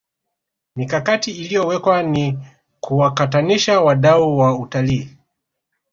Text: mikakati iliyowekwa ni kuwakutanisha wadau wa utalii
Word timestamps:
mikakati 0.75 1.31
iliyowekwa 1.31 2.03
ni 2.03 2.39
kuwakutanisha 2.79 3.81
wadau 3.81 4.37
wa 4.37 4.59
utalii 4.59 5.17